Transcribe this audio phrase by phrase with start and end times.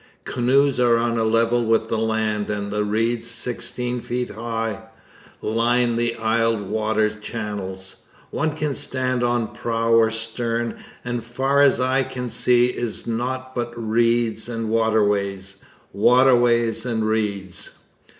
[0.25, 4.81] Canoes are on a level with the land, and reeds sixteen feet high
[5.43, 7.97] line the aisled water channels.
[8.31, 13.53] One can stand on prow or stern and far as eye can see is naught
[13.53, 15.57] but reeds and waterways,
[15.93, 17.77] waterways and reeds.